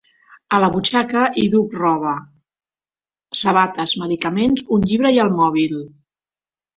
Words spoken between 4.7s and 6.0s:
un llibre i el mòbil!